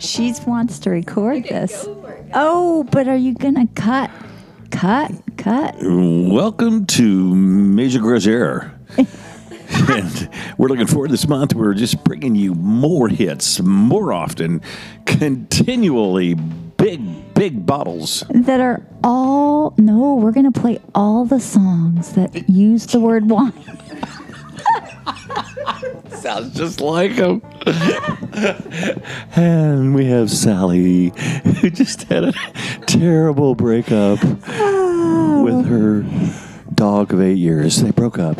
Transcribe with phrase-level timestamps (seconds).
[0.00, 1.86] She wants to record this.
[2.32, 4.10] Oh, but are you gonna cut?
[4.70, 5.74] Cut, cut.
[5.82, 8.80] Welcome to Major Gross Air.
[8.96, 11.52] and we're looking forward this month.
[11.52, 14.62] We're just bringing you more hits, more often,
[15.04, 18.24] continually big, big bottles.
[18.30, 23.52] That are all no, we're gonna play all the songs that use the word wine.
[26.10, 27.42] Sounds just like him.
[29.36, 31.12] and we have Sally,
[31.60, 32.32] who just had a
[32.86, 36.04] terrible breakup with her
[36.74, 37.82] dog of eight years.
[37.82, 38.38] They broke up.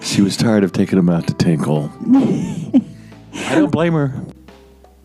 [0.00, 1.90] She was tired of taking him out to tinkle.
[3.34, 4.14] I don't blame her.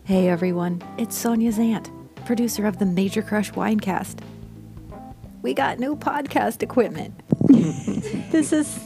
[0.04, 1.90] Hey everyone, it's Sonia Zant,
[2.24, 4.20] producer of the Major Crush Winecast.
[5.42, 7.14] We got new podcast equipment.
[8.32, 8.78] This is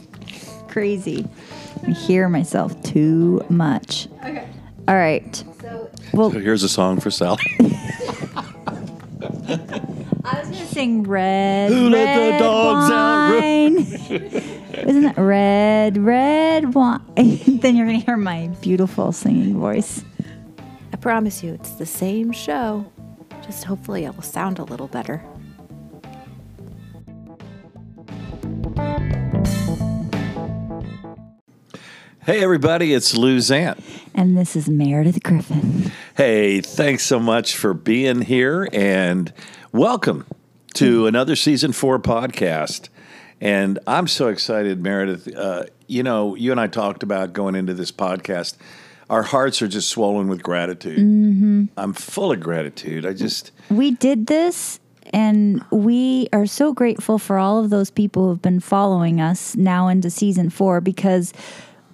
[0.68, 1.26] crazy.
[1.86, 4.08] I hear myself too much.
[4.24, 4.46] Okay.
[4.88, 5.44] All right.
[6.12, 7.38] Well, So here's a song for Sally.
[10.22, 11.70] I was gonna sing red.
[11.72, 13.40] Who let the red dogs out?
[13.40, 13.76] wine.
[14.88, 17.00] Isn't that red, red wine?
[17.16, 20.04] then you're gonna hear my beautiful singing voice.
[20.92, 22.90] I promise you, it's the same show.
[23.44, 25.22] Just hopefully it'll sound a little better.
[32.30, 33.82] Hey, everybody, it's Lou Zant.
[34.14, 35.90] And this is Meredith Griffin.
[36.16, 39.32] Hey, thanks so much for being here and
[39.72, 40.24] welcome
[40.74, 42.88] to another season four podcast.
[43.40, 45.34] And I'm so excited, Meredith.
[45.34, 48.56] Uh, you know, you and I talked about going into this podcast.
[49.10, 51.68] Our hearts are just swollen with gratitude.
[51.76, 53.06] I'm full of gratitude.
[53.06, 54.78] I just, We did this
[55.12, 59.88] and we are so grateful for all of those people who've been following us now
[59.88, 61.32] into season four because,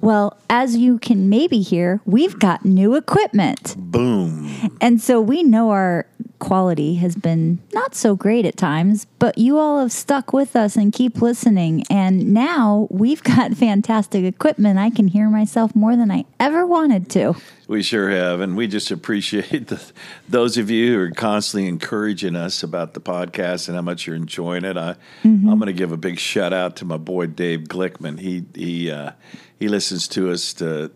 [0.01, 3.75] well, as you can maybe hear, we've got new equipment.
[3.79, 4.51] boom.
[4.81, 6.07] And so we know our
[6.39, 10.77] quality has been not so great at times, but you all have stuck with us
[10.77, 11.83] and keep listening.
[11.91, 14.79] And now we've got fantastic equipment.
[14.79, 17.35] I can hear myself more than I ever wanted to.
[17.69, 19.83] We sure have, and we just appreciate the,
[20.29, 24.15] those of you who are constantly encouraging us about the podcast and how much you're
[24.15, 24.77] enjoying it.
[24.77, 24.95] I,
[25.25, 28.21] I'm going to give a big shout out to my boy Dave Glickman.
[28.21, 29.13] He he uh,
[29.59, 30.91] he listens to us to,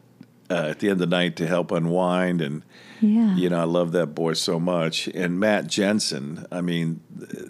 [0.50, 2.62] uh, at the end of the night to help unwind, and
[3.00, 3.34] Yeah.
[3.36, 5.08] you know I love that boy so much.
[5.08, 7.00] And Matt Jensen, I mean,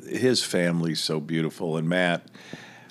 [0.08, 2.26] his family's so beautiful, and Matt,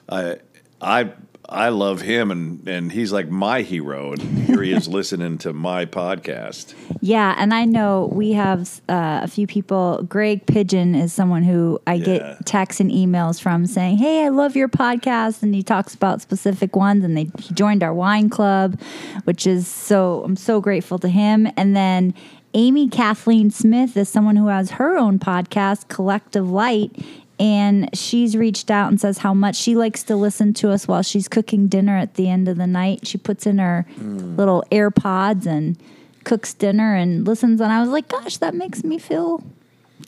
[0.10, 0.38] I
[0.82, 1.12] I.
[1.52, 4.14] I love him, and, and he's like my hero.
[4.14, 6.74] And here he is listening to my podcast.
[7.02, 10.04] Yeah, and I know we have uh, a few people.
[10.08, 12.06] Greg Pigeon is someone who I Yeah.
[12.06, 16.22] get texts and emails from saying, "Hey, I love your podcast," and he talks about
[16.22, 17.04] specific ones.
[17.04, 18.80] And they he joined our wine club,
[19.24, 21.48] which is so I'm so grateful to him.
[21.58, 22.14] And then
[22.54, 26.92] Amy Kathleen Smith is someone who has her own podcast, Collective Light.
[27.40, 31.02] And she's reached out and says how much she likes to listen to us while
[31.02, 33.08] she's cooking dinner at the end of the night.
[33.08, 34.38] She puts in her mm.
[34.38, 35.78] little AirPods and
[36.26, 39.44] cooks dinner and listens and I was like, gosh, that makes me feel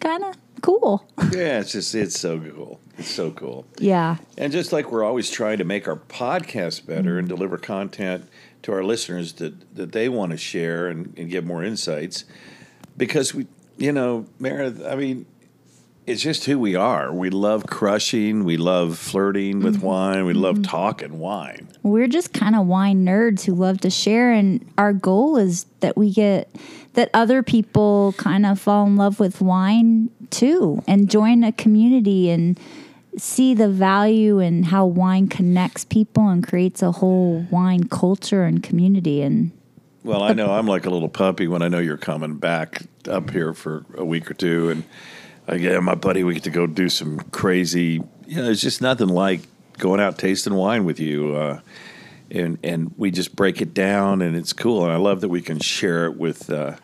[0.01, 1.05] kind of cool.
[1.31, 2.79] Yeah, it's just it's so cool.
[2.97, 3.65] It's so cool.
[3.77, 4.17] yeah.
[4.37, 8.27] And just like we're always trying to make our podcast better and deliver content
[8.63, 12.25] to our listeners that, that they want to share and, and get more insights.
[12.97, 15.25] Because we you know, Meredith, I mean,
[16.07, 17.13] it's just who we are.
[17.13, 19.85] We love crushing, we love flirting with mm-hmm.
[19.85, 20.63] wine, we love mm-hmm.
[20.63, 21.67] talking wine.
[21.83, 25.97] We're just kind of wine nerds who love to share and our goal is that
[25.97, 26.49] we get
[26.93, 32.29] that other people kind of fall in love with wine too and join a community
[32.29, 32.59] and
[33.17, 38.63] see the value and how wine connects people and creates a whole wine culture and
[38.63, 39.51] community and
[40.03, 43.29] Well, I know I'm like a little puppy when I know you're coming back up
[43.31, 44.83] here for a week or two, and
[45.47, 46.23] I get my buddy.
[46.23, 48.01] We get to go do some crazy.
[48.27, 49.41] You know, it's just nothing like
[49.77, 51.59] going out tasting wine with you, uh,
[52.29, 54.83] and and we just break it down, and it's cool.
[54.83, 56.75] And I love that we can share it with uh,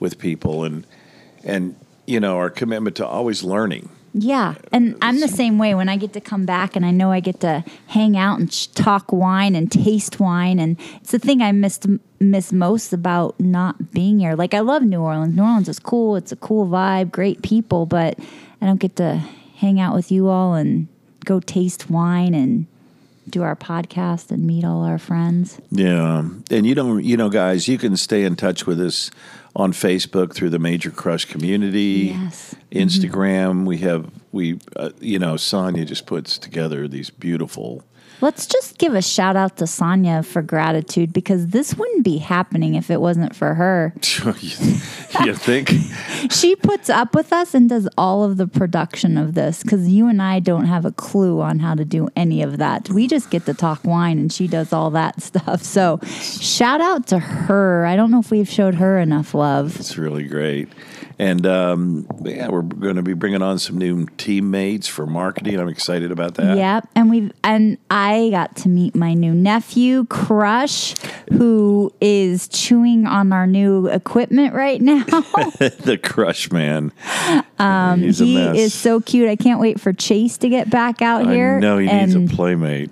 [0.00, 0.86] with people, and
[1.44, 1.76] and
[2.06, 3.90] you know our commitment to always learning.
[4.18, 7.12] Yeah, and I'm the same way when I get to come back and I know
[7.12, 11.18] I get to hang out and sh- talk wine and taste wine, and it's the
[11.18, 11.86] thing I missed
[12.18, 14.34] miss most about not being here.
[14.34, 15.36] Like I love New Orleans.
[15.36, 16.16] New Orleans is cool.
[16.16, 18.18] It's a cool vibe, great people, but
[18.62, 19.22] I don't get to
[19.56, 20.88] hang out with you all and
[21.26, 22.66] go taste wine and
[23.28, 25.60] do our podcast and meet all our friends.
[25.70, 29.10] Yeah, and you don't, you know, guys, you can stay in touch with us
[29.56, 32.14] on Facebook through the Major Crush community.
[32.14, 32.54] Yes.
[32.70, 33.64] Instagram.
[33.64, 37.82] We have we uh, you know Sonia just puts together these beautiful.
[38.20, 42.74] Let's just give a shout out to Sonia for gratitude because this wouldn't be happening
[42.74, 43.92] if it wasn't for her.
[45.24, 45.72] you think?
[46.30, 50.08] She puts up with us and does all of the production of this because you
[50.08, 52.88] and I don't have a clue on how to do any of that.
[52.88, 55.62] We just get to talk wine and she does all that stuff.
[55.62, 57.86] So shout out to her.
[57.86, 59.78] I don't know if we've showed her enough love.
[59.78, 60.68] It's really great.
[61.18, 65.58] And um, yeah, we're going to be bringing on some new teammates for marketing.
[65.58, 66.58] I'm excited about that.
[66.58, 70.94] Yep, and we and I got to meet my new nephew, Crush,
[71.32, 75.04] who is chewing on our new equipment right now.
[75.04, 76.92] the Crush Man.
[77.58, 78.56] Um, He's he mess.
[78.58, 79.28] is so cute.
[79.28, 81.56] I can't wait for Chase to get back out here.
[81.56, 82.90] I know he and needs a playmate.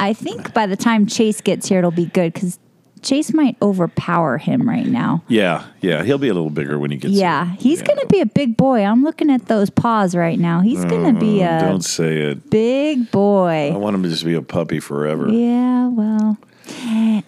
[0.00, 2.58] I think by the time Chase gets here, it'll be good because
[2.98, 5.22] Chase might overpower him right now.
[5.28, 6.02] Yeah, yeah.
[6.02, 7.14] He'll be a little bigger when he gets.
[7.14, 7.54] Yeah, there.
[7.58, 7.86] he's Yeah.
[7.86, 8.84] going to be a big boy.
[8.84, 10.60] I'm looking at those paws right now.
[10.60, 12.50] He's going to be mm, a Don't say it.
[12.50, 13.70] big boy.
[13.72, 15.28] I want him to just be a puppy forever.
[15.30, 16.36] Yeah, well.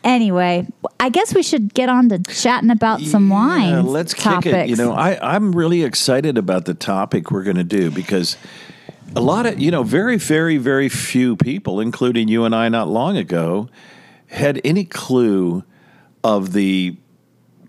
[0.05, 0.67] Anyway,
[0.99, 3.71] I guess we should get on to chatting about some wine.
[3.71, 4.45] Yeah, let's topics.
[4.45, 4.69] kick it.
[4.69, 8.37] You know, I, I'm really excited about the topic we're going to do because
[9.17, 12.89] a lot of, you know, very, very, very few people, including you and I not
[12.89, 13.69] long ago,
[14.31, 15.65] had any clue
[16.25, 16.97] of the,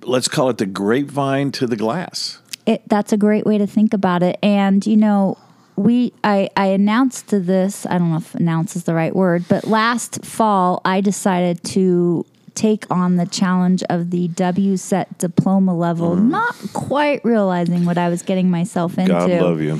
[0.03, 2.39] let's call it the grapevine to the glass.
[2.65, 4.37] it, that's a great way to think about it.
[4.41, 5.37] And you know,
[5.75, 7.85] we I, I announced this.
[7.85, 12.25] I don't know if "announce" is the right word, but last fall I decided to
[12.53, 16.29] take on the challenge of the WSET diploma level, mm.
[16.29, 19.13] not quite realizing what I was getting myself into.
[19.13, 19.79] God love you.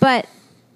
[0.00, 0.26] But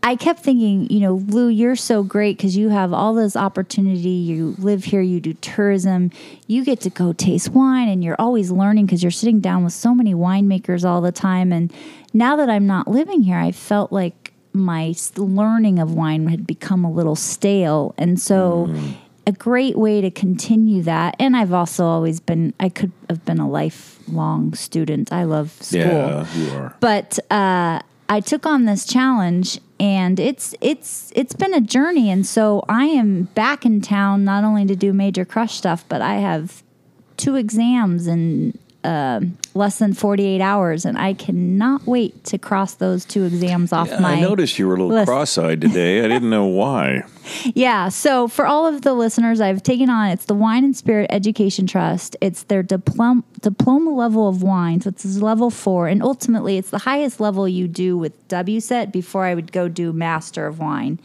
[0.02, 4.08] I kept thinking, you know, Lou, you're so great because you have all this opportunity.
[4.08, 6.11] You live here, you do tourism,
[6.47, 9.75] you get to go taste wine, and you're always learning because you're sitting down with
[9.75, 11.52] so many winemakers all the time.
[11.52, 11.70] And
[12.14, 16.82] now that I'm not living here, I felt like my learning of wine had become
[16.85, 17.94] a little stale.
[17.99, 18.75] And so,
[19.26, 21.14] a great way to continue that.
[21.20, 25.12] And I've also always been, I could have been a lifelong student.
[25.12, 26.75] I love school Yeah, you are.
[26.81, 32.11] but uh, I took on this challenge, and it's it's it's been a journey.
[32.11, 36.03] And so I am back in town not only to do major crush stuff, but
[36.03, 36.62] I have
[37.17, 39.21] two exams in uh,
[39.55, 43.88] less than forty eight hours, and I cannot wait to cross those two exams off
[44.00, 44.15] my.
[44.15, 45.09] I noticed you were a little list.
[45.09, 46.00] cross-eyed today.
[46.05, 47.03] I didn't know why.
[47.55, 47.88] Yeah.
[47.88, 51.67] So for all of the listeners, I've taken on it's the Wine and Spirit Education
[51.67, 52.17] Trust.
[52.21, 54.81] It's their diploma diploma level of wine.
[54.81, 59.25] So it's level four, and ultimately it's the highest level you do with WSET before
[59.25, 61.00] I would go do Master of Wine.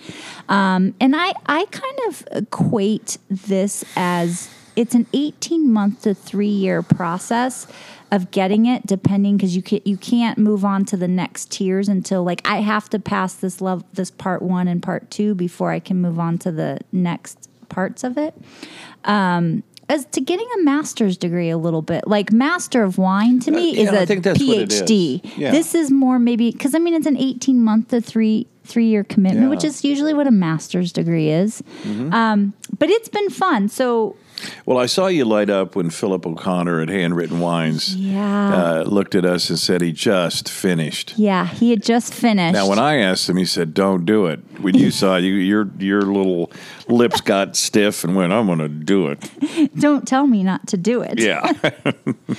[0.50, 6.48] Um, and I I kind of equate this as it's an 18 month to three
[6.48, 7.68] year process
[8.12, 11.89] of getting it depending because you can you can't move on to the next tiers
[11.89, 15.72] until like I have to pass this level this part one and part two before
[15.72, 18.33] I can move on to the next parts of it.
[19.04, 23.51] Um, as to getting a master's degree a little bit like master of wine to
[23.51, 25.38] me Uh, is yeah, I a phd is.
[25.38, 25.51] Yeah.
[25.51, 29.04] this is more maybe because i mean it's an 18 month to three three year
[29.04, 29.69] commitment which Yeah.
[29.69, 29.77] Mm-hmm.
[29.77, 31.62] is usually what a master's degree is
[32.12, 34.16] um, but it's been fun so
[34.65, 38.53] Well, I saw you light up when Philip O'Connor at Handwritten Wines Yeah.
[38.55, 41.13] uh, looked at us and said he just finished.
[41.17, 44.39] yeah he had just finished Now, when I asked him, he said, "Don't do it."
[44.61, 46.51] When you saw you, your your little
[46.87, 49.19] lips got stiff and went, "I'm going to do it."
[49.79, 51.51] don't tell me not to do it Yeah,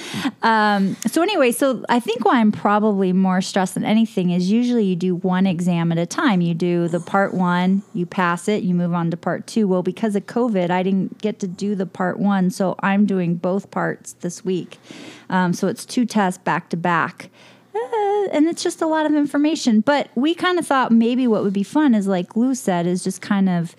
[0.43, 4.85] um, So anyway, so I think why I'm probably more stressed than anything is usually
[4.85, 6.41] you do one exam at a time.
[6.41, 9.69] You do the part one, you pass it, you move on to part two.
[9.69, 13.37] Well, because of COVID, I didn't get to do the part one, so I'm doing
[13.37, 14.79] both parts this week.
[15.31, 17.31] Um, so it's two tests back to back.
[17.75, 19.81] Uh, and it's just a lot of information.
[19.81, 23.03] But we kind of thought maybe what would be fun is like Lou said, is
[23.03, 23.75] just kind of,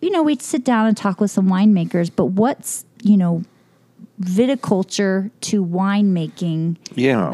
[0.00, 3.42] you know, we'd sit down and talk with some winemakers, but what's, you know,
[4.20, 6.76] viticulture to winemaking.
[6.94, 7.30] yeah.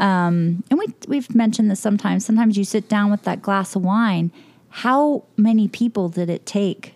[0.70, 2.26] And we we've mentioned this sometimes.
[2.26, 4.32] Sometimes you sit down with that glass of wine.
[4.68, 6.95] How many people did it take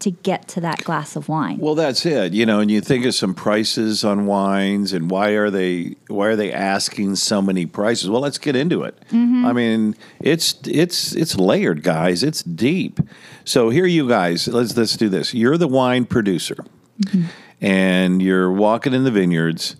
[0.00, 1.58] to get to that glass of wine?
[1.58, 2.32] well, that's it.
[2.32, 6.28] You know, and you think of some prices on wines, and why are they why
[6.28, 8.10] are they asking so many prices?
[8.10, 8.98] Well, let's get into it.
[9.10, 9.44] Mm-hmm.
[9.46, 12.22] I mean, it's it's it's layered, guys.
[12.22, 13.00] It's deep.
[13.44, 15.34] So here, you guys, let's let's do this.
[15.34, 16.64] You're the wine producer,
[17.02, 17.24] mm-hmm.
[17.60, 19.76] and you're walking in the vineyards.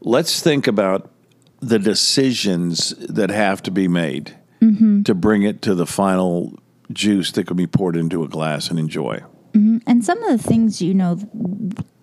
[0.00, 1.10] Let's think about
[1.60, 5.02] the decisions that have to be made mm-hmm.
[5.02, 6.58] to bring it to the final
[6.92, 9.22] juice that can be poured into a glass and enjoy.
[9.54, 11.18] And some of the things, you know,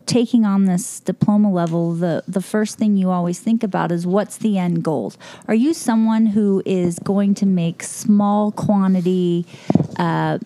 [0.05, 4.37] taking on this diploma level, the the first thing you always think about is what's
[4.37, 5.13] the end goal?
[5.47, 9.45] Are you someone who is going to make small quantity
[9.97, 10.39] uh,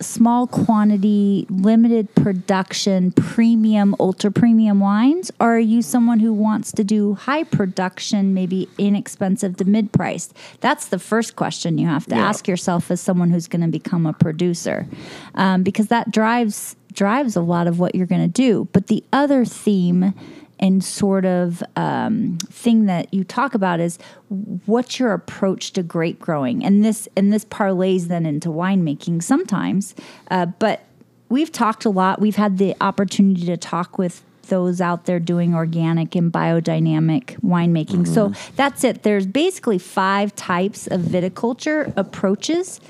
[0.00, 5.30] small quantity, limited production, premium, ultra premium wines?
[5.40, 10.34] Or are you someone who wants to do high production, maybe inexpensive to mid priced?
[10.60, 12.28] That's the first question you have to Yeah.
[12.28, 14.86] ask yourself as someone who's going to become a producer,
[15.34, 18.66] um, because that drives drives a lot of what you're going to do.
[18.72, 20.14] But the other theme
[20.58, 23.98] and sort of um, thing that you talk about is
[24.66, 26.64] what's your approach to grape growing?
[26.64, 29.94] And this and this parlays then into winemaking sometimes
[30.30, 30.84] uh, but
[31.28, 32.20] we've talked a lot.
[32.20, 38.06] We've had the opportunity to talk with those out there doing organic and biodynamic winemaking.
[38.06, 39.02] So that's it.
[39.02, 42.80] There's basically five types of viticulture approaches.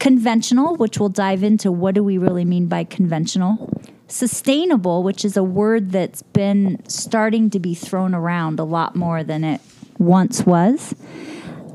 [0.00, 3.70] Conventional which we'll dive into what do we really mean by conventional
[4.14, 9.24] sustainable which is a word that's been starting to be thrown around a lot more
[9.24, 9.60] than it
[9.98, 10.94] once was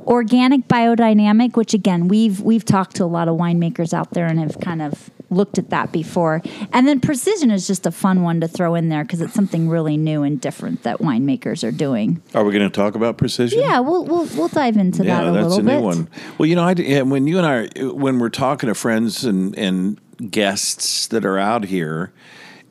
[0.08, 4.40] organic biodynamic which again we've we've talked to a lot of winemakers out there and
[4.40, 6.42] have kind of looked at that before
[6.74, 9.68] and then precision is just a fun one to throw in there because it's something
[9.70, 13.60] really new and different that winemakers are doing Are we going to talk about precision?
[13.60, 15.42] yeah we'll we'll, we'll dive into that a little bit.
[15.42, 16.10] Yeah, that's a bit new one.
[16.38, 20.00] Well, you know, I, when you and I, when we're talking to friends and, and
[20.30, 22.12] guests that are out here,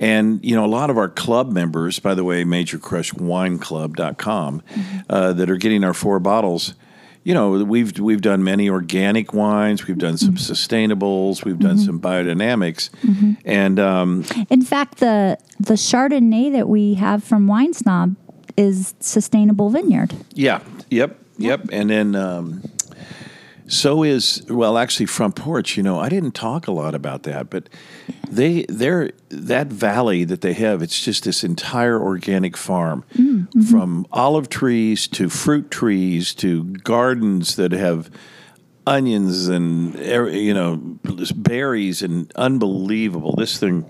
[0.00, 4.98] and, you know, a lot of our club members, by the way, majorcrushwineclub.com, Mm-hmm.
[5.10, 6.74] uh, that are getting our four bottles,
[7.24, 10.52] you know, we've we've done many organic wines, we've done some Mm-hmm.
[10.52, 12.90] sustainables, we've done some biodynamics,
[13.44, 18.14] and um, In fact, the the Chardonnay that we have from Wine Snob
[18.56, 20.14] is sustainable vineyard.
[20.32, 20.60] Yeah.
[20.90, 21.18] Yep.
[21.38, 21.68] Yep.
[21.72, 22.62] And then um,
[23.68, 25.76] so is well, actually, front porch.
[25.76, 27.68] You know, I didn't talk a lot about that, but
[28.28, 30.82] they they're that valley that they have.
[30.82, 33.60] It's just this entire organic farm, mm, mm-hmm.
[33.60, 38.10] from olive trees to fruit trees to gardens that have
[38.86, 39.94] onions and
[40.34, 40.76] you know
[41.34, 43.34] berries and unbelievable.
[43.36, 43.84] This thing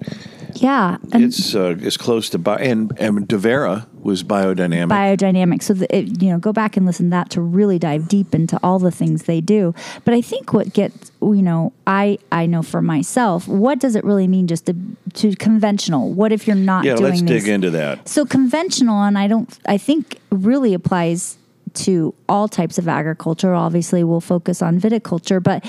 [0.60, 4.88] Yeah, and it's uh, it's close to bio and and Devera was biodynamic.
[4.88, 5.62] biodynamic.
[5.62, 8.34] So that it, you know, go back and listen to that to really dive deep
[8.34, 9.74] into all the things they do.
[10.04, 14.04] But I think what gets you know, I I know for myself, what does it
[14.04, 14.74] really mean just to
[15.14, 16.12] to conventional?
[16.12, 17.44] What if you're not yeah, doing let's these?
[17.44, 18.08] dig into that.
[18.08, 21.38] So conventional, and I don't, I think really applies
[21.78, 23.54] to all types of agriculture.
[23.54, 25.64] Obviously, we'll focus on viticulture, but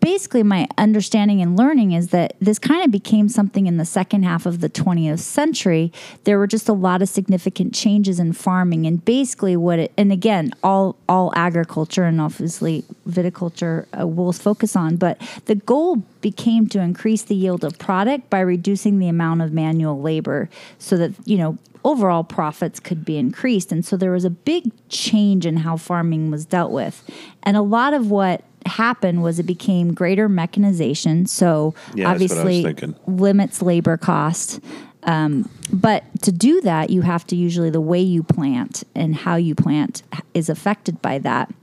[0.00, 4.22] basically, my understanding and learning is that this kind of became something in the second
[4.24, 5.92] half of the 20th century.
[6.24, 10.12] There were just a lot of significant changes in farming, and basically, what it, and
[10.12, 16.68] again, all all agriculture and obviously viticulture uh, we'll focus on, but the goal became
[16.68, 21.12] to increase the yield of product by reducing the amount of manual labor so that
[21.24, 23.72] you know overall profits could be increased.
[23.72, 27.02] And so there was a big change in how farming was dealt with.
[27.44, 31.24] And a lot of what happened was it became greater mechanization.
[31.24, 34.60] So Yeah, that's what I was obviously limits labor cost.
[35.04, 39.36] Um, but to do that you have to usually the way you plant and how
[39.36, 40.02] you plant
[40.34, 41.54] is affected by that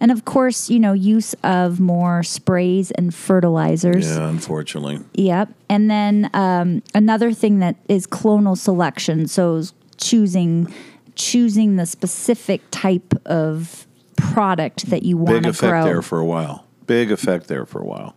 [0.00, 5.00] and of course you know use of more sprays and fertilizers Yeah, unfortunately.
[5.14, 5.50] Yep.
[5.68, 9.26] And then um, another thing that is clonal selection.
[9.28, 9.62] So
[9.96, 10.72] choosing
[11.14, 15.84] choosing the specific type of product that you want Big to effect grow.
[15.84, 16.66] there for a while.
[16.86, 18.14] Big effect there for a while.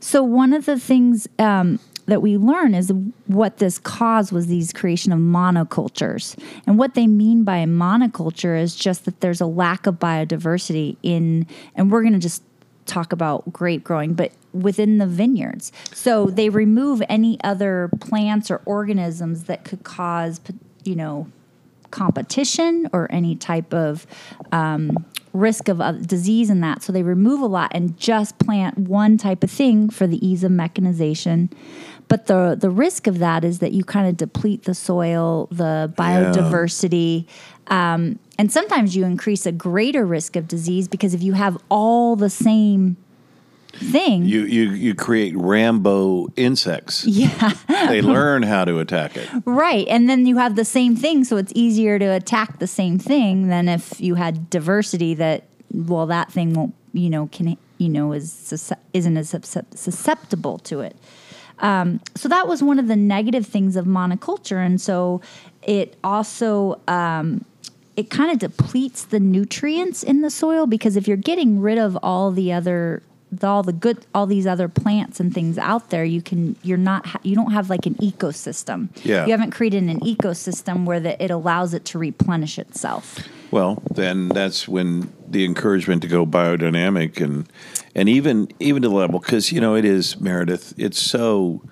[0.00, 2.92] So one of the things um, that we learn is
[3.26, 6.36] what this cause was these creation of monocultures,
[6.66, 10.96] and what they mean by a monoculture is just that there's a lack of biodiversity
[11.02, 12.42] in, and we're going to just
[12.86, 15.72] talk about grape growing, but within the vineyards.
[15.92, 20.40] So they remove any other plants or organisms that could cause,
[20.84, 21.28] you know,
[21.90, 24.06] competition or any type of
[24.52, 26.82] um, risk of uh, disease in that.
[26.82, 30.44] So they remove a lot and just plant one type of thing for the ease
[30.44, 31.50] of mechanization.
[32.08, 35.92] But the the risk of that is that you kind of deplete the soil, the
[35.96, 37.26] biodiversity,
[37.68, 42.14] um, and sometimes you increase a greater risk of disease because if you have all
[42.16, 42.96] the same
[43.72, 47.04] thing, You you you create Rambo insects.
[47.06, 49.28] yeah, They learn how to attack it.
[49.44, 49.86] Right.
[49.88, 53.48] And then you have the same thing, so it's easier to attack the same thing
[53.48, 58.12] than if you had diversity that well that thing won't, you know, can you know
[58.12, 59.34] is isn't as
[59.74, 60.96] susceptible to it.
[61.60, 65.20] Um, so that was one of the negative things of monoculture, and so
[65.62, 67.44] it also um,
[67.96, 71.96] it kind of depletes the nutrients in the soil because if you're getting rid of
[72.02, 76.04] all the other the, all the good all these other plants and things out there
[76.04, 78.88] you can you're not ha- you don't have like an ecosystem.
[79.04, 79.24] Yeah.
[79.24, 83.18] you haven't created an ecosystem where that it allows it to replenish itself
[83.50, 87.48] Well, then that's when the encouragement to go biodynamic and
[87.94, 90.74] and even even to the level because you know it is Meredith.
[90.76, 91.62] It's so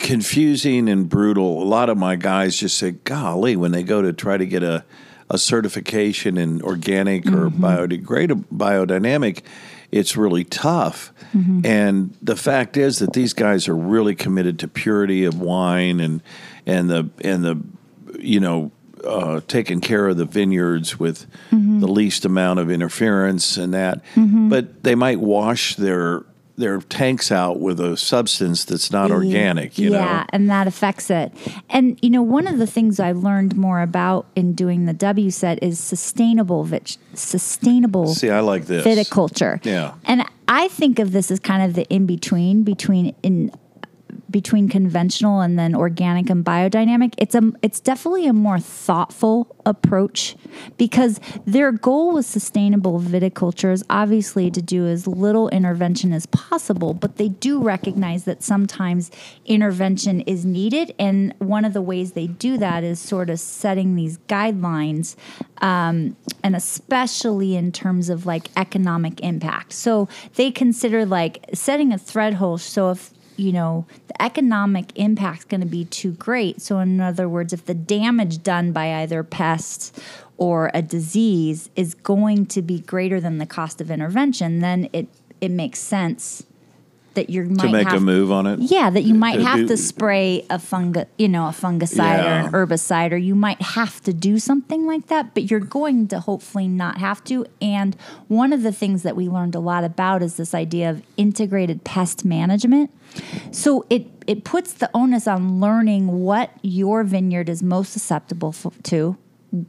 [0.00, 1.62] confusing and brutal.
[1.62, 4.62] A lot of my guys just say, "Golly," when they go to try to get
[4.62, 4.84] a
[5.30, 7.64] a certification in organic or mm-hmm.
[7.64, 9.40] biodegradable biodynamic,
[9.90, 11.12] it's really tough.
[11.34, 11.64] Mm-hmm.
[11.64, 16.22] And the fact is that these guys are really committed to purity of wine and
[16.66, 17.60] and the and the
[18.18, 18.70] you know
[19.04, 24.02] uh, taking care of the vineyards with the least amount of interference and that.
[24.16, 26.24] But they might wash their
[26.56, 29.78] their tanks out with a substance that's not organic.
[29.78, 30.26] You yeah, know.
[30.30, 31.32] and that affects it.
[31.70, 35.58] And you know, one of the things I learned more about in doing the WSET
[35.62, 38.84] is sustainable vit- sustainable See, I like this.
[38.86, 39.64] viticulture.
[39.64, 39.94] Yeah.
[40.04, 43.50] And I think of this as kind of the in between between in
[44.32, 47.14] between conventional and then organic and biodynamic.
[47.18, 50.36] It's a it's definitely a more thoughtful approach
[50.76, 56.94] because their goal with sustainable viticulture is obviously to do as little intervention as possible,
[56.94, 59.10] but they do recognize that sometimes
[59.44, 63.94] intervention is needed and one of the ways they do that is sort of setting
[63.94, 65.14] these guidelines
[65.58, 69.72] um, and especially in terms of like economic impact.
[69.72, 72.60] So they consider like setting a threshold.
[72.60, 76.60] So if you know the economic impact is going to be too great.
[76.60, 79.92] So in other words, if the damage done by either pests
[80.36, 85.08] or a disease is going to be greater than the cost of intervention, then it
[85.40, 86.44] it makes sense
[87.14, 88.58] that you might to make have a move on it.
[88.60, 91.96] yeah, that you might to have do- to spray a fungi, you know, a fungicide
[92.22, 92.44] Yeah.
[92.44, 95.34] or an herbicide, or you might have to do something like that.
[95.34, 97.46] But you're going to hopefully not have to.
[97.60, 97.96] And
[98.28, 101.84] one of the things that we learned a lot about is this idea of integrated
[101.84, 102.90] pest management.
[103.50, 108.72] So it it puts the onus on learning what your vineyard is most susceptible f-
[108.84, 109.16] to,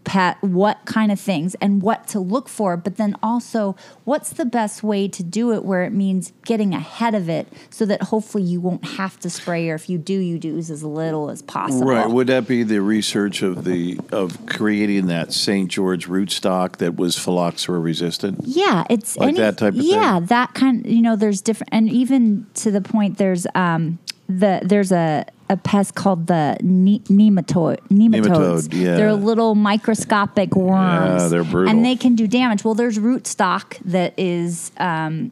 [0.03, 2.77] pet, what kind of things, and what to look for.
[2.77, 3.75] But then also,
[4.05, 7.85] what's the best way to do it where it means getting ahead of it, so
[7.85, 11.29] that hopefully you won't have to spray, or if you do, you do as little
[11.29, 11.87] as possible.
[11.87, 12.09] Right.
[12.09, 15.69] Would that be the research of the of creating that St.
[15.69, 18.39] George rootstock that was phylloxera resistant?
[18.43, 19.89] Yeah, it's Like that type of thing?
[19.89, 20.85] yeah, that kind.
[20.85, 25.57] You know, there's different, and even to the point, there's um the there's a a
[25.57, 28.67] pest called the ne- nematode nematodes.
[28.67, 28.95] Nematode, yeah.
[28.95, 31.21] They're little microscopic worms.
[31.23, 31.69] Yeah, they're brutal.
[31.69, 32.63] and they can do damage.
[32.65, 34.71] Well, there's rootstock that is.
[34.77, 35.31] Um,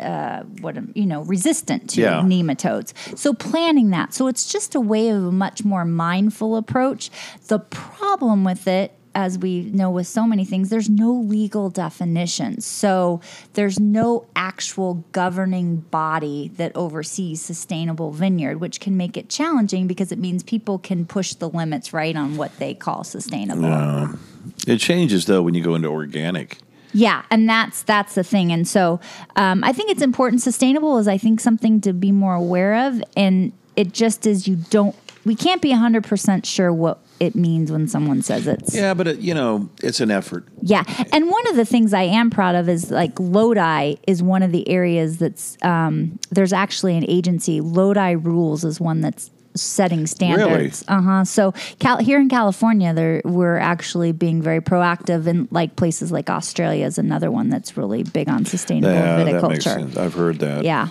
[0.00, 2.20] uh, what you know, resistant to Yeah.
[2.20, 2.92] nematodes.
[3.18, 4.14] So planning that.
[4.14, 7.10] So it's just a way of a much more mindful approach.
[7.48, 12.60] The problem with it as we know with so many things, there's no legal definition.
[12.60, 13.20] So
[13.54, 20.12] there's no actual governing body that oversees sustainable vineyard, which can make it challenging because
[20.12, 24.18] it means people can push the limits right on what they call sustainable.
[24.66, 26.58] It changes though when you go into organic.
[26.92, 28.50] Yeah, and that's that's the thing.
[28.52, 29.00] And so
[29.36, 30.42] um, I think it's important.
[30.42, 34.56] Sustainable is I think something to be more aware of, and it just is you
[34.56, 34.96] don't.
[35.24, 39.08] We can't be hundred percent sure what it means when someone says it's Yeah, but
[39.08, 40.44] it, you know, it's an effort.
[40.62, 44.42] yeah, and one of the things I am proud of is like Lodi is one
[44.42, 47.60] of the areas that's um, there's actually an agency.
[47.60, 50.84] Lodi Rules is one that's setting standards.
[50.88, 50.98] Really?
[50.98, 51.24] Uh huh.
[51.24, 56.30] So Cal- here in California, there we're actually being very proactive, and like places like
[56.30, 59.96] Australia is another one that's really big on sustainable Yeah, viticulture.
[59.96, 60.64] I've heard that.
[60.64, 60.88] Yeah.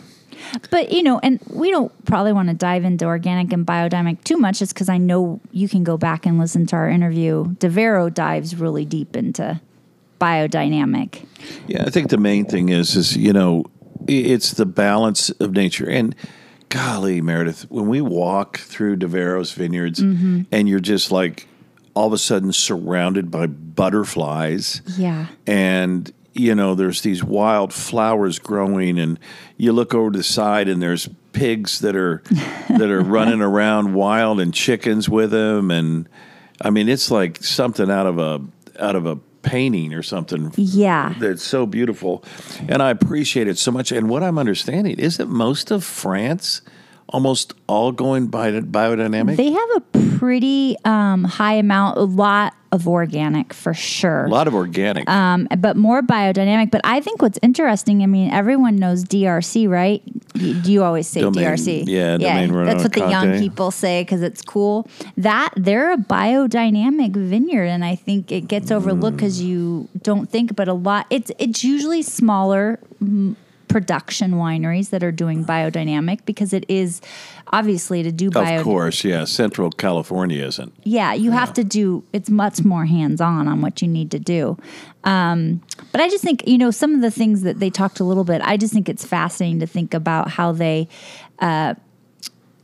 [0.72, 4.38] But you know, and we don't probably want to dive into organic and biodynamic too
[4.38, 7.46] much, just because I know you can go back and listen to our interview.
[7.56, 9.60] Devero dives really deep into
[10.20, 11.26] biodynamic.
[11.68, 13.66] Yeah, I think the main thing is is you know
[14.08, 16.16] it's the balance of nature and
[16.70, 20.42] golly Meredith when we walk through Deveros vineyards Mm-hmm.
[20.52, 21.48] and you're just like
[21.94, 25.28] all of a sudden surrounded by butterflies Yeah.
[25.48, 29.20] and you know there's these wild flowers growing and
[29.58, 32.22] you look over to the side and there's pigs that are
[32.70, 36.08] that are running around wild and chickens with them and
[36.62, 38.42] I mean it's like something out of a
[38.80, 41.14] out of a painting or something Yeah.
[41.20, 42.24] that's so beautiful
[42.68, 46.62] and I appreciate it so much and what I'm understanding is that most of France
[47.10, 49.38] almost all going bi- biodynamic?
[49.38, 49.82] They have a
[50.18, 54.26] pretty um, high amount, a lot of organic for sure.
[54.26, 55.10] a lot of organic.
[55.10, 56.70] um, but more biodynamic.
[56.70, 60.02] But I think what's interesting, I mean, everyone knows DRC, right?
[60.36, 61.86] You, you always say Domain- DRC.
[61.88, 64.88] yeah, domain that's what the young people say because it's cool.
[65.16, 70.56] That they're a biodynamic vineyard, and I think it gets overlooked because you don't think,
[70.56, 71.08] but a lot.
[71.10, 72.80] It's it's usually smaller.
[73.02, 73.36] mm,
[73.68, 77.02] Production wineries that are doing biodynamic because it is
[77.48, 79.26] obviously to do bio of course, yeah.
[79.26, 80.74] Central California isn't.
[80.84, 82.04] yeah, you have to do.
[82.14, 84.58] It's much more hands on on what you need to do.
[85.04, 88.04] Um, but I just think you know some of the things that they talked a
[88.04, 88.42] little bit.
[88.44, 90.88] I just think it's fascinating to think about how they.
[91.40, 91.76] Uh,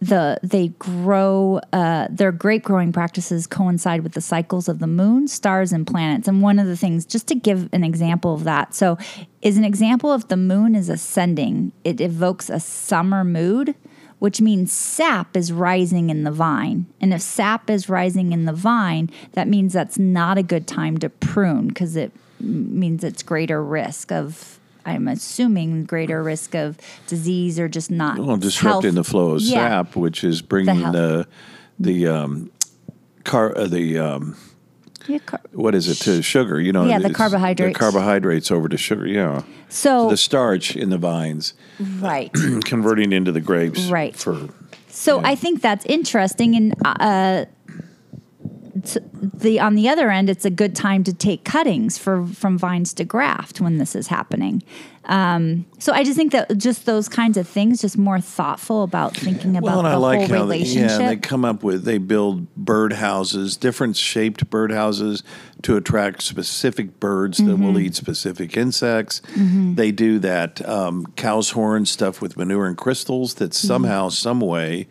[0.08, 5.28] the they grow uh, their grape growing practices coincide with the cycles of the moon,
[5.28, 6.28] stars, and planets.
[6.28, 8.98] And one of the things, just to give an example of that, so
[9.42, 13.76] is an example if the moon is ascending, it evokes a summer mood,
[14.20, 16.86] which means sap is rising in the vine.
[17.02, 20.98] And if sap is rising in the vine, that means that's not a good time
[21.00, 24.60] to prune because it means it's greater risk of.
[24.86, 29.42] I'm assuming greater risk of disease or just not Well, disrupting health- the flow of
[29.42, 29.84] Yeah.
[29.84, 30.94] sap, which is bringing health.
[30.94, 31.28] the
[31.80, 32.52] the um,
[33.24, 34.36] car uh, the um,
[35.08, 36.60] Yeah, car- what is it to sugar?
[36.62, 37.74] You know, Yeah, the carbohydrates.
[37.74, 39.08] The carbohydrates over to sugar.
[39.08, 41.54] Yeah, So the starch in the vines
[42.00, 42.32] right,
[42.64, 43.86] converting into the grapes.
[43.88, 44.16] Right.
[44.16, 44.50] For
[44.90, 45.28] so Yeah.
[45.30, 47.46] I think that's interesting, and uh,
[48.76, 52.94] the on the other end, it's a good time to take cuttings for from vines
[52.96, 54.64] to graft when this is happening.
[55.06, 59.16] Um, so I just think that just those kinds of things, just more thoughtful about
[59.16, 61.84] thinking about well, and the I like whole how they, yeah, they come up with
[61.84, 65.22] they build bird houses, different shaped bird houses
[65.64, 67.64] to attract specific birds that Mm-hmm.
[67.64, 69.22] will eat specific insects.
[69.36, 73.68] They do that um, cow's horn stuff with manure and crystals that Mm-hmm.
[73.68, 74.88] somehow, some way.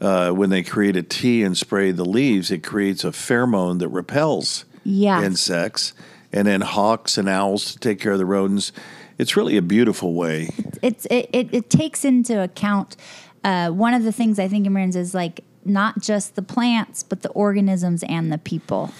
[0.00, 3.88] Uh, when they create a tea and spray the leaves, it creates a pheromone that
[3.88, 4.66] repels
[5.24, 5.94] insects,
[6.32, 8.72] and then hawks and owls to take care of the rodents.
[9.18, 10.50] It's really a beautiful way.
[10.82, 12.96] it's it, it, it takes into account
[13.42, 17.22] uh, one of the things I think emerges is like not just the plants, but
[17.22, 18.92] the organisms and the people.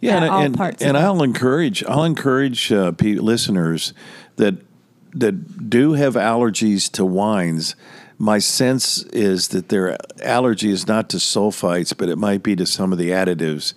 [0.00, 1.00] Yeah, and, all and, parts and it.
[1.00, 3.92] I'll encourage I'll encourage uh, listeners
[4.36, 4.54] that
[5.12, 7.76] that do have allergies to wines.
[8.22, 12.66] My sense is that their allergy is not to sulfites, but it might be to
[12.66, 13.72] some of the additives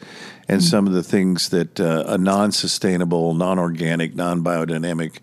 [0.49, 0.69] and Mm.
[0.69, 5.19] some of the things that uh, a non-sustainable, non-organic, non-biodynamic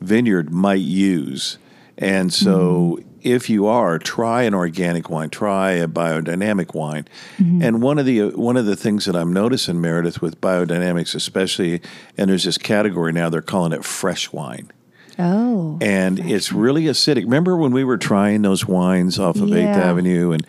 [0.00, 1.58] vineyard might use.
[1.98, 3.08] And so, Mm-hmm.
[3.22, 7.06] if you are, try an organic wine, try a biodynamic wine.
[7.38, 7.62] Mm-hmm.
[7.62, 11.82] And one of the one of the things that I'm noticing, Meredith, with biodynamics, especially,
[12.16, 14.70] and there's this category now they're calling it fresh wine,
[15.18, 17.22] Oh, and it's really acidic.
[17.24, 20.44] Remember when we were trying those wines off of Eighth Avenue, and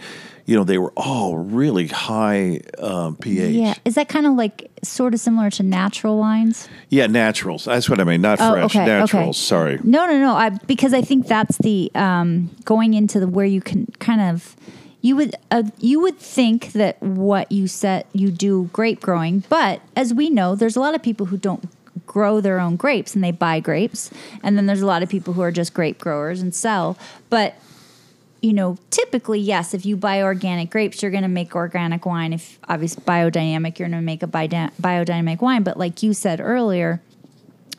[0.46, 3.54] you know they were all really high um, pH.
[3.56, 3.74] yeah.
[3.86, 6.68] Is that kind of like sort of similar to natural wines?
[6.90, 7.66] Yeah, naturals.
[7.66, 8.22] That's what I mean.
[8.22, 8.66] Not Oh, fresh.
[8.76, 9.38] okay, naturals.
[9.38, 9.46] okay.
[9.48, 9.80] Sorry.
[9.84, 10.34] No, no, no.
[10.36, 14.56] I, because I think that's the um, going into the where you can kind of
[15.02, 19.82] you would uh, you would think that what you said you do grape growing, but
[19.96, 21.64] as we know, there's a lot of people who don't
[22.06, 24.10] grow their own grapes and they buy grapes,
[24.44, 26.98] and then there's a lot of people who are just grape growers and sell,
[27.30, 27.56] but.
[28.42, 32.32] You know, typically, yes, if you buy organic grapes, you're going to make organic wine.
[32.32, 35.64] If obviously biodynamic, you're going to make a biody- biodynamic wine.
[35.64, 37.02] But like you said earlier,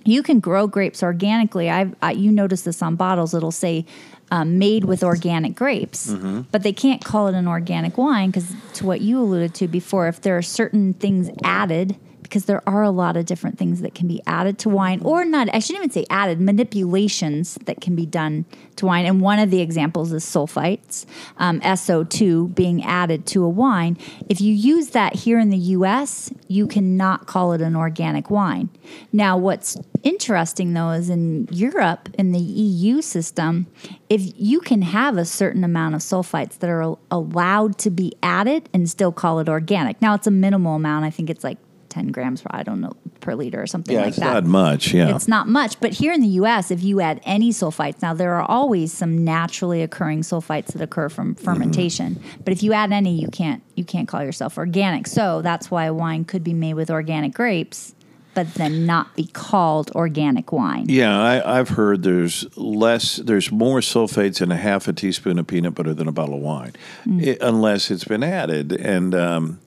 [0.04, 1.70] you can grow grapes organically.
[1.70, 3.84] I've I, you notice this on bottles; it'll say
[4.32, 6.10] um, "made with organic grapes,"
[6.50, 10.08] but they can't call it an organic wine because, to what you alluded to before,
[10.08, 13.94] if there are certain things added, because there are a lot of different things that
[13.94, 15.48] can be added to wine, or not.
[15.54, 19.06] I shouldn't even say added manipulations that can be done to wine.
[19.06, 23.96] And one of the examples is sulfites, um, SO2 being added to a wine.
[24.28, 28.70] If you use that here in the US, you cannot call it an organic wine.
[29.12, 33.68] Now, what's interesting though is in Europe, in the EU system,
[34.08, 38.68] if you can have a certain amount of sulfites that are allowed to be added
[38.74, 40.02] and still call it organic.
[40.02, 41.04] Now, it's a minimal amount.
[41.04, 41.58] I think it's like
[41.96, 44.36] 10 grams, I don't know, per liter or something Yeah, like it's that.
[44.36, 44.92] It's not much.
[44.92, 45.16] Yeah.
[45.16, 48.34] It's not much, but here in the U.S., if you add any sulfites, now there
[48.34, 53.18] are always some naturally occurring sulfites that occur from fermentation, but if you add any,
[53.18, 55.06] you can't you can't call yourself organic.
[55.06, 57.94] So that's why wine could be made with organic grapes,
[58.34, 60.84] but then not be called organic wine.
[60.90, 65.46] Yeah, I, I've heard there's less, there's more sulfates in a half a teaspoon of
[65.46, 66.72] peanut butter than a bottle of wine,
[67.06, 67.26] Mm.
[67.26, 68.72] I- unless it's been added.
[68.72, 69.60] And um,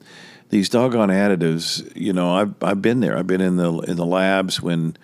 [0.50, 3.16] these doggone additives, you know, I've I've been there.
[3.16, 4.96] I've been in the in the labs when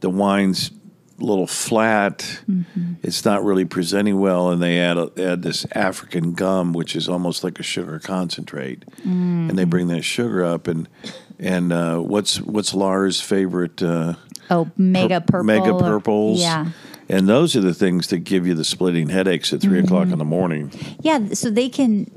[0.00, 0.70] the wines
[1.20, 2.40] a little flat.
[3.02, 7.08] It's not really presenting well, and they add a, add this African gum, which is
[7.08, 10.68] almost like a sugar concentrate, and they bring that sugar up.
[10.68, 10.88] And
[11.38, 13.82] and uh, what's what's Lars' favorite?
[13.82, 14.14] Uh,
[14.50, 15.44] Oh, mega pur- purple.
[15.44, 16.40] mega or- purples.
[16.40, 16.70] Yeah.
[17.10, 20.16] And those are the things that give you the splitting headaches at 3 o'clock in
[20.18, 20.70] the morning.
[21.02, 22.10] Yeah, so they can.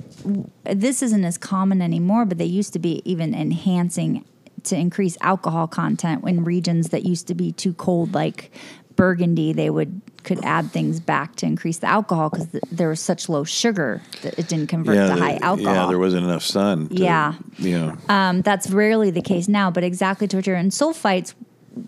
[0.63, 4.25] This isn't as common anymore, but they used to be even enhancing
[4.63, 8.51] to increase alcohol content in regions that used to be too cold, like
[8.95, 9.53] Burgundy.
[9.53, 13.27] They would could add things back to increase the alcohol because th- there was such
[13.27, 15.73] low sugar that it didn't convert to the- high alcohol.
[15.73, 16.89] yeah, there wasn't enough sun.
[16.89, 17.33] to- Yeah.
[17.57, 17.97] You know.
[18.07, 21.33] Um, that's rarely the case now, but exactly to what you're and sulfites.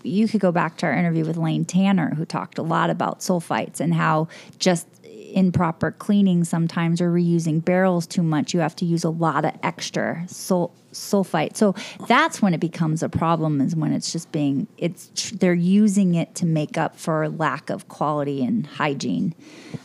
[0.02, 3.20] You could go back to our interview with Lane Tanner, who talked a lot about
[3.20, 4.26] sulfites and how
[4.58, 4.88] just
[5.34, 9.52] improper cleaning sometimes or reusing barrels too much, you have to use a lot of
[9.62, 11.56] extra sul- sulfite.
[11.56, 11.74] So
[12.08, 13.60] that's when it becomes a problem.
[13.60, 17.88] Is when it's just being it's they're using it to make up for lack of
[17.88, 19.34] quality and hygiene.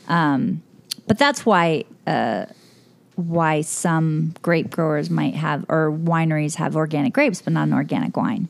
[0.07, 0.61] Um,
[1.07, 1.85] but that's why
[3.15, 8.15] why some grape growers might have or wineries have organic grapes but not an organic
[8.15, 8.47] wine.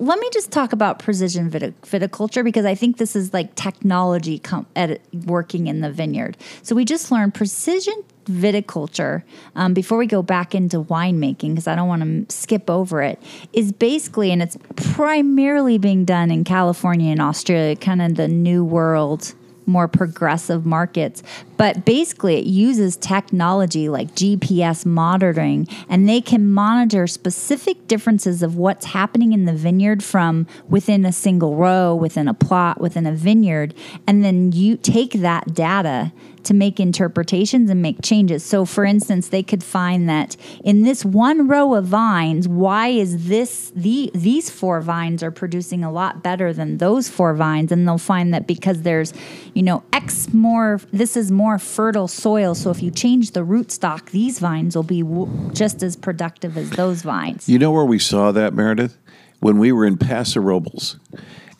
[0.00, 4.66] Let me just talk about precision viticulture because I think this is like technology com-
[4.74, 6.38] at, working in the vineyard.
[6.62, 9.22] So we just learned precision viticulture
[9.56, 13.20] um, before we go back into winemaking because I don't want to skip over it
[13.52, 18.64] is basically and it's primarily being done in California and Australia, kind of the new
[18.64, 19.34] world
[19.70, 21.22] more progressive markets.
[21.56, 28.56] But basically, it uses technology like GPS monitoring, and they can monitor specific differences of
[28.56, 33.12] what's happening in the vineyard from within a single row, within a plot, within a
[33.12, 33.74] vineyard.
[34.06, 36.12] And then you take that data
[36.44, 38.44] to make interpretations and make changes.
[38.44, 43.28] So, for instance, they could find that in this one row of vines, why is
[43.28, 47.86] this the these four vines are producing a lot better than those four vines, and
[47.86, 49.12] they'll find that because there's,
[49.54, 50.80] you know, X more.
[50.92, 52.54] This is more fertile soil.
[52.54, 56.70] So if you change the rootstock, these vines will be w- just as productive as
[56.70, 57.48] those vines.
[57.48, 58.96] You know where we saw that, Meredith?
[59.40, 60.98] When we were in Paso Robles,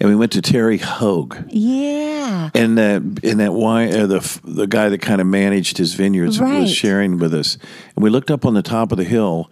[0.00, 2.50] and we went to Terry Hoage, Yeah.
[2.54, 6.40] and that and that wine, uh, the the guy that kind of managed his vineyards
[6.40, 6.60] Right.
[6.62, 7.58] was sharing with us,
[7.94, 9.50] and we looked up on the top of the hill.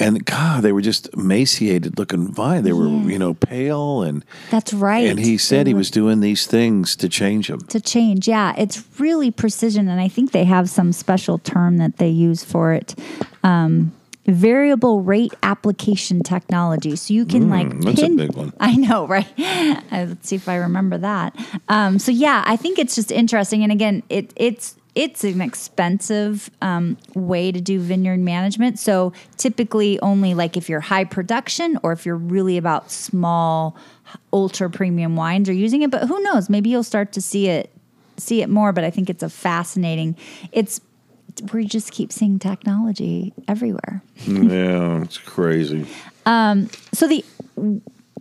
[0.00, 2.64] And God, they were just emaciated looking vine.
[2.64, 5.06] They were, you know, pale, and That's right.
[5.08, 7.60] and he said he was doing these things to change them.
[7.68, 8.26] to change.
[8.26, 12.42] Yeah, it's really precision, and I think they have some special term that they use
[12.42, 12.96] for it.
[13.44, 13.92] Um,
[14.26, 16.96] variable rate application technology.
[16.96, 18.52] So you can like Mm, that's a big one.
[18.60, 19.26] I know, right?
[19.92, 21.36] Let's see if I remember that.
[21.68, 24.76] Um, so yeah, I think it's just interesting, and again, it it's.
[24.94, 28.78] It's an expensive um, way to do vineyard management.
[28.78, 33.76] So typically, only like if you're high production or if you're really about small,
[34.32, 35.90] ultra premium wines are using it.
[35.90, 36.48] But who knows?
[36.48, 37.72] Maybe you'll start to see it
[38.18, 38.72] see it more.
[38.72, 40.16] But I think it's a fascinating.
[40.52, 40.80] It's
[41.52, 44.02] we just keep seeing technology everywhere.
[44.26, 45.86] yeah, it's crazy.
[46.26, 47.24] Um, so the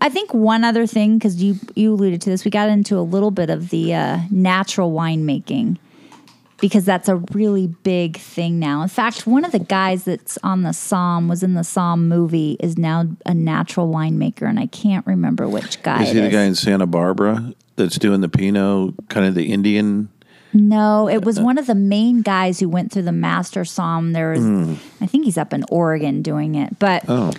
[0.02, 3.02] I think one other thing because you you alluded to this, we got into a
[3.02, 5.78] little bit of the uh, natural winemaking
[6.60, 8.82] because that's a really big thing now.
[8.82, 12.58] In fact, one of the guys that's on the Somm was in the Somm movie
[12.60, 16.04] is now a natural winemaker, and I can't remember which guy.
[16.04, 16.34] Is he the is.
[16.34, 20.10] guy in Santa Barbara that's doing the Pinot, kind of the Indian?
[20.54, 24.14] No, it was one of the main guys who went through the master somm.
[24.14, 24.74] There was, Hmm.
[25.02, 26.78] I think he's up in Oregon doing it.
[26.80, 27.32] But Oh,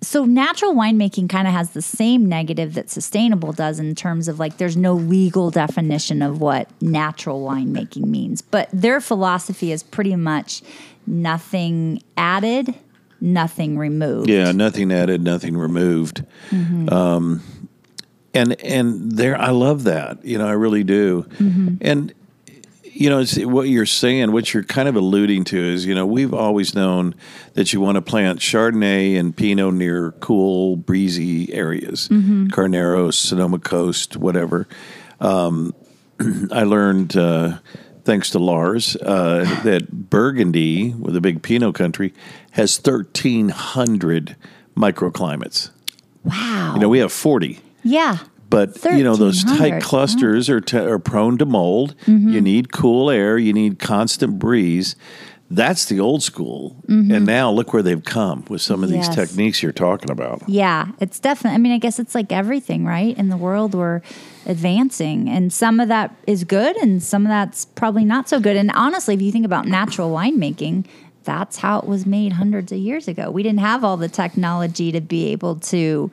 [0.00, 4.38] so natural winemaking kind of has the same negative that sustainable does in terms of
[4.38, 8.40] like there's no legal definition of what natural winemaking means.
[8.40, 10.62] But their philosophy is pretty much
[11.06, 12.74] nothing added,
[13.20, 14.30] nothing removed.
[14.30, 16.24] yeah, nothing added, nothing removed.
[16.50, 16.88] Mm-hmm.
[16.90, 17.42] Um,
[18.34, 20.24] and and there, I love that.
[20.24, 21.22] You know, I really do.
[21.38, 21.76] Mm-hmm.
[21.80, 22.14] And
[22.98, 26.04] you know, it's what you're saying, what you're kind of alluding to is, you know,
[26.04, 27.14] we've always known
[27.54, 32.48] that you want to plant Chardonnay and Pinot near cool, breezy areas, Mm-hmm.
[32.48, 34.66] Carneros, Sonoma Coast, whatever.
[35.20, 35.74] Um,
[36.50, 37.58] I learned, uh,
[38.04, 42.12] thanks to Lars, uh, that Burgundy, with a big Pinot country,
[42.52, 44.34] has 1,300
[44.76, 45.70] microclimates.
[46.24, 46.72] Wow.
[46.74, 47.60] You know, we have 40.
[47.88, 48.18] Yeah.
[48.50, 51.94] But you know those tight clusters are t- are prone to mold.
[52.06, 52.30] Mm-hmm.
[52.30, 53.36] You need cool air.
[53.36, 54.96] You need constant breeze.
[55.50, 56.82] That's the old school.
[56.88, 57.12] Mm-hmm.
[57.12, 60.42] And now look where they've come with some of these techniques you're talking about.
[60.46, 61.56] Yeah, it's definitely.
[61.56, 63.16] I mean, I guess it's like everything, right?
[63.18, 64.02] In the world, we're
[64.46, 68.56] advancing, and some of that is good, and some of that's probably not so good.
[68.56, 70.86] And honestly, if you think about natural winemaking,
[71.24, 73.30] that's how it was made hundreds of years ago.
[73.30, 76.10] We didn't have all the technology to be able to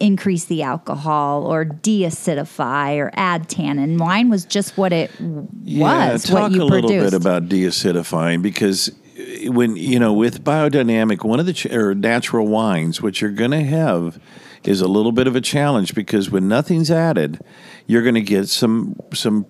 [0.00, 3.98] increase the alcohol or deacidify or add tannin.
[3.98, 5.10] Wine was just what it
[5.62, 7.12] Yeah, was, talk what you a little produced.
[7.12, 8.90] bit about deacidifying because
[9.46, 13.50] when you know with biodynamic, one of the ch- or natural wines, what you're going
[13.50, 14.20] to have
[14.64, 17.40] is a little bit of a challenge because when nothing's added,
[17.86, 19.46] you're going to get some some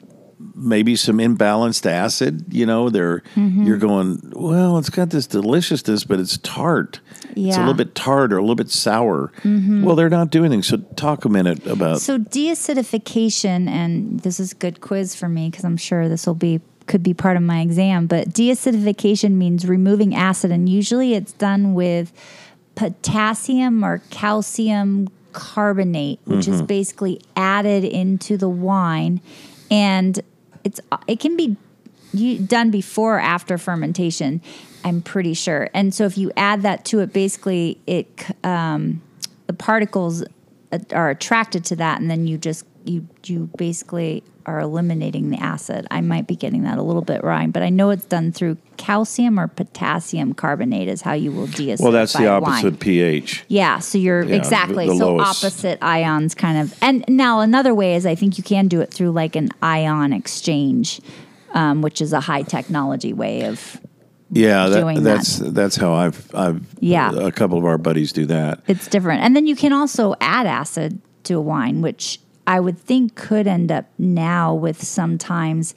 [0.55, 2.45] maybe some imbalanced acid.
[2.51, 3.65] You know, they're Mm-hmm.
[3.65, 4.79] you're going well.
[4.79, 7.01] It's got this deliciousness, but it's tart.
[7.31, 7.59] It's a Mm-hmm.
[7.61, 9.33] little bit tart or a little bit sour.
[9.45, 10.63] Well, they're not doing anything.
[10.63, 15.49] So talk a minute about So deacidification, and this is a good quiz for me
[15.51, 18.07] because I'm sure this will be could be part of my exam.
[18.07, 22.13] But deacidification means removing acid, and usually it's done with
[22.75, 29.21] potassium or calcium carbonate, which is basically added into the wine,
[29.71, 30.21] and
[30.65, 31.57] it's it can be
[32.39, 34.43] done before or after fermentation.
[34.85, 38.09] I'm pretty sure, and so if you add that to it, basically it
[38.45, 39.01] um,
[39.47, 40.25] the particles
[40.73, 45.37] uh, are attracted to that, and then you just you you basically are eliminating the
[45.39, 45.87] acid.
[45.91, 48.57] I might be getting that a little bit wrong, but I know it's done through
[48.77, 52.43] calcium or potassium carbonate is how you will deacidify well, that's the wine.
[52.43, 53.45] opposite pH.
[53.49, 55.45] Yeah, so you're Yeah, exactly the so lowest.
[55.45, 56.75] opposite ions kind of.
[56.83, 60.13] And now another way is I think you can do it through like an ion
[60.13, 61.01] exchange,
[61.55, 63.81] um, which is a high technology way of
[64.31, 65.15] Yeah, doing that, that.
[65.19, 67.13] that's that's how I've I've Yeah.
[67.13, 68.61] a couple of our buddies do that.
[68.67, 69.23] it's different.
[69.23, 73.47] And then you can also add acid to a wine, which I would think could
[73.47, 75.75] end up now with sometimes,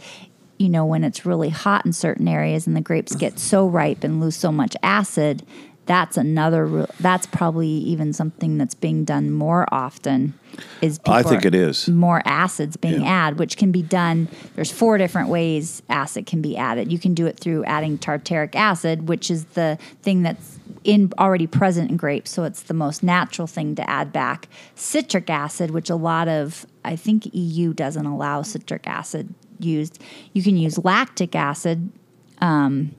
[0.58, 4.04] you know, when it's really hot in certain areas and the grapes get so ripe
[4.04, 5.44] and lose so much acid.
[5.86, 6.88] That's another.
[7.00, 10.34] That's probably even something that's being done more often.
[10.82, 11.88] Is I think it is.
[11.90, 13.28] more acids being Yeah.
[13.28, 14.30] added, which can be done.
[14.56, 16.92] There's four different ways acid can be added.
[16.92, 21.46] You can do it through adding tartaric acid, which is the thing that's in already
[21.48, 24.48] present in grapes, so it's the most natural thing to add back.
[24.76, 30.02] Citric acid, which a lot of I think EU doesn't allow citric acid used.
[30.34, 31.90] You can use lactic acid
[32.40, 32.92] um,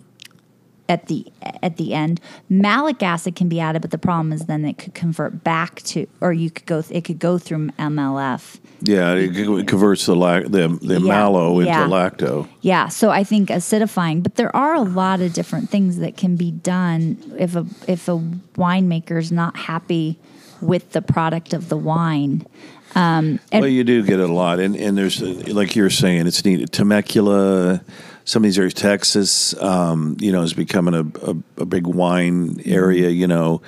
[0.88, 1.26] at the
[1.62, 2.20] at the end.
[2.48, 6.06] Malic acid can be added, but the problem is then it could convert back to,
[6.20, 6.82] or you could go.
[6.90, 8.58] It could go through MLF.
[8.82, 11.86] Yeah, it converts the lac- the the Yeah, mallow into yeah.
[11.86, 12.48] lacto.
[12.60, 16.36] Yeah, so I think acidifying, but there are a lot of different things that can
[16.36, 18.18] be done if a if a
[18.56, 20.18] winemaker's not happy
[20.60, 22.46] with the product of the wine.
[22.94, 26.44] Um, well, you do get it a lot, and and there's like you're saying, it's
[26.44, 26.72] needed.
[26.72, 27.82] Temecula,
[28.26, 32.60] some of these areas, Texas, um, you know, is becoming a, a, a big wine
[32.66, 33.08] area.
[33.08, 33.62] You know,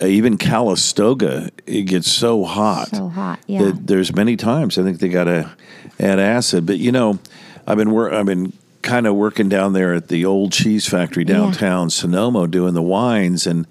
[0.00, 3.64] uh, even Calistoga, it gets so hot, So hot, yeah.
[3.64, 5.50] That there's many times I think they got to
[5.98, 7.18] add acid, but you know,
[7.66, 11.24] I've been wor- I've been kind of working down there at the old cheese factory
[11.24, 13.66] downtown Sonoma doing the wines and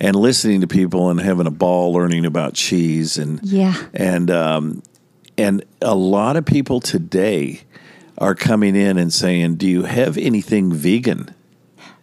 [0.00, 3.74] and listening to people and having a ball learning about cheese and Yeah.
[3.94, 4.82] and um,
[5.38, 7.60] and a lot of people today
[8.18, 11.34] are coming in and saying, "Do you have anything vegan?"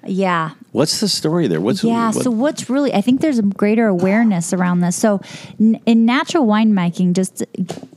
[0.05, 1.61] yeah, What's the story there?
[1.61, 2.07] What's yeah.
[2.11, 2.93] what- so what's really?
[2.93, 4.95] I think there's a greater awareness around this.
[4.95, 5.21] So
[5.59, 7.43] n- in natural winemaking, just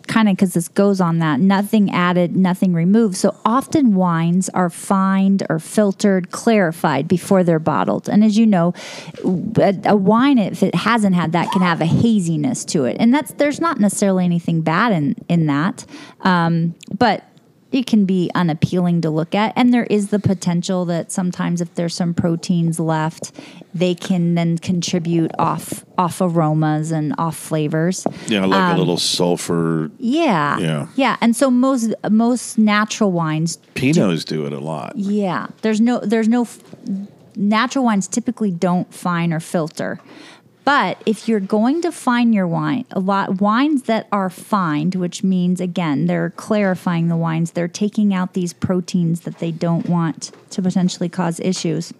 [0.06, 3.16] kind of because this goes on that nothing added, nothing removed.
[3.16, 8.08] So often wines are fined or filtered, clarified before they're bottled.
[8.10, 8.74] And as you know,
[9.24, 13.12] a, a wine if it hasn't had that can have a haziness to it, and
[13.12, 15.86] that's there's not necessarily anything bad in in that,
[16.20, 17.24] um, but
[17.72, 21.74] it can be unappealing to look at and there is the potential that sometimes if
[21.74, 23.32] there's some proteins left
[23.74, 28.96] they can then contribute off off aromas and off flavors yeah, like um, a little
[28.96, 29.90] sulfur.
[29.98, 30.86] yeah Yeah.
[30.94, 34.92] yeah and so most most natural wines Pinots do it a lot.
[34.96, 36.46] yeah there's no there's no
[37.34, 40.00] natural wines typically don't fine or filter
[40.66, 45.22] but if you're going to fine your wine, a lot wines that are fined, which
[45.22, 50.32] means again they're clarifying the wines, they're taking out these proteins that they don't want
[50.50, 51.94] to potentially cause issues.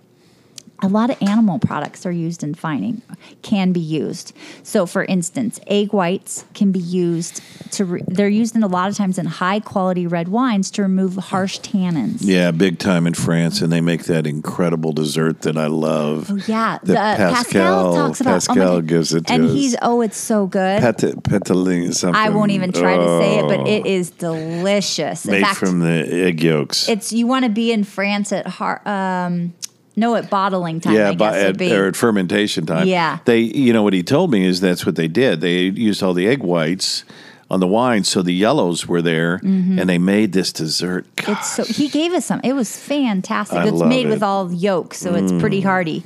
[0.82, 3.00] A lot of animal products are used in fining,
[3.42, 4.34] can be used.
[4.62, 7.40] So, for instance, egg whites can be used
[7.72, 7.84] to.
[7.86, 11.16] Re- they're used in a lot of times in high quality red wines to remove
[11.16, 12.18] harsh tannins.
[12.20, 16.30] Yeah, big time in France, and they make that incredible dessert that I love.
[16.30, 18.32] Oh, yeah, that Pascal talks about.
[18.32, 19.52] Pascal oh gives it to and us.
[19.52, 20.82] he's oh, it's so good.
[20.82, 22.14] Pet, petalin something.
[22.20, 25.24] I won't even try to say it, but Oh, it is delicious.
[25.24, 26.88] In made fact, from the egg yolks.
[26.88, 29.54] it's you want to be in France at har- um,
[29.96, 30.94] no at bottling time.
[30.94, 31.72] yeah, I guess at, be.
[31.72, 32.86] or at fermentation time.
[32.86, 33.18] Yeah.
[33.24, 35.40] they, you know, what he told me is that's what they did.
[35.40, 37.04] They used all the egg whites
[37.50, 38.04] on the wine.
[38.04, 41.06] So the yellows were there, and they made this dessert.
[41.16, 41.32] Mm-hmm.
[41.32, 42.40] It's so he gave us some.
[42.42, 43.58] It was fantastic.
[43.58, 44.10] I it's made it.
[44.10, 46.04] with all yolk, so it's pretty hearty.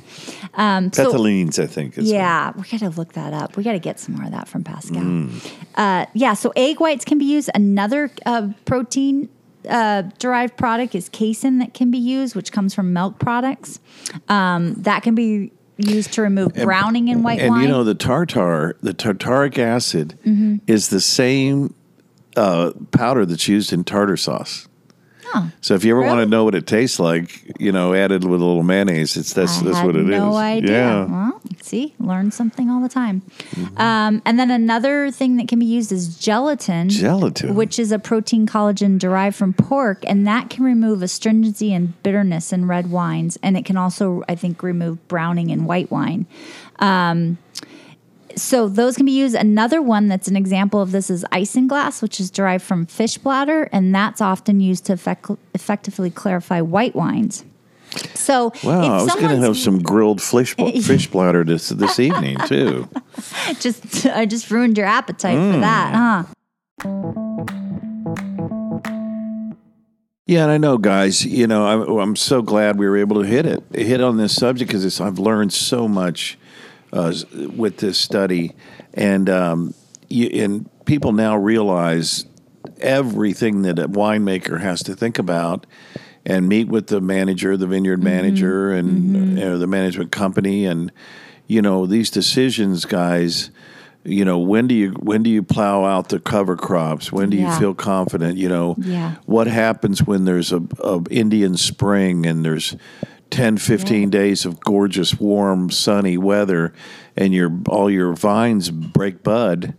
[0.53, 1.97] Um, so I think.
[1.97, 3.57] Is yeah, we got to look that up.
[3.57, 5.01] We got to get some more of that from Pascal.
[5.01, 5.51] Mm.
[5.75, 7.49] Uh, yeah, so egg whites can be used.
[7.55, 9.29] Another uh, protein
[9.69, 13.79] uh, derived product is casein that can be used, which comes from milk products.
[14.29, 17.61] Um, that can be used to remove browning in white and wine.
[17.63, 20.57] you know the tartar, the tartaric acid, Mm-hmm.
[20.67, 21.73] is the same
[22.35, 24.67] uh, powder that's used in tartar sauce.
[25.61, 28.41] So if you ever want to know what it tastes like, you know, added with
[28.41, 30.09] a little mayonnaise, it's that's I that's what it is.
[30.09, 30.71] no idea.
[30.71, 31.05] Yeah.
[31.05, 33.21] Well, see, learn something all the time.
[33.51, 33.77] Mm-hmm.
[33.79, 36.89] Um, and then another thing that can be used is gelatin.
[36.89, 37.55] Gelatin.
[37.55, 42.51] Which is a protein collagen derived from pork, and that can remove astringency and bitterness
[42.51, 43.37] in red wines.
[43.43, 46.25] And it can also, I think, remove browning in white wine.
[46.79, 47.37] Um,
[48.35, 49.35] so those can be used.
[49.35, 53.63] Another one that's an example of this is isinglass, which is derived from fish bladder,
[53.71, 57.43] and that's often used to effect- effectively clarify white wines.
[58.13, 60.55] So Wow, if I was going to have some grilled fish
[60.85, 62.87] fish bladder this this evening too.
[63.59, 65.53] just I just ruined your appetite Mm.
[65.53, 66.23] for that, huh?
[70.27, 71.25] Yeah, and I know, guys.
[71.25, 74.33] You know, I'm, I'm so glad we were able to hit it, hit on this
[74.33, 76.37] subject because I've learned so much
[76.93, 77.13] uh,
[77.55, 78.51] with this study,
[78.93, 79.73] and um,
[80.09, 82.25] you, and people now realize
[82.79, 85.65] everything that a winemaker has to think about,
[86.25, 90.91] and meet with the manager, the vineyard manager, and uh, the management company, and
[91.47, 93.51] you know these decisions, guys.
[94.03, 97.11] You know when do you when do you plow out the cover crops?
[97.11, 98.35] When do you feel confident?
[98.37, 99.15] You know Yeah.
[99.27, 102.75] what happens when there's a, a Indian spring and there's
[103.31, 106.73] 10 15 days of gorgeous warm sunny weather
[107.15, 109.73] and your all your vines break bud